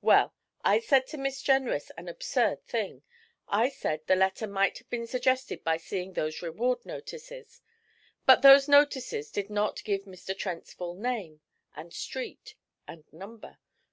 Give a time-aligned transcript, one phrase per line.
[0.00, 0.32] 'Well,
[0.62, 3.02] I said to Miss Jenrys an absurd thing.
[3.48, 7.60] I said the letter might have been suggested by seeing those reward notices;
[8.24, 10.38] but those notices did not give Mr.
[10.38, 11.40] Trent's full name,
[11.74, 12.54] and street,
[12.86, 13.58] and number.